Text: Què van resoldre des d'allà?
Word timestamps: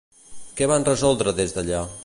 Què 0.61 0.69
van 0.71 0.87
resoldre 0.89 1.37
des 1.41 1.57
d'allà? 1.59 1.87